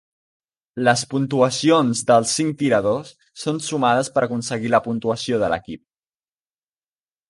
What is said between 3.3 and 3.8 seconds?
són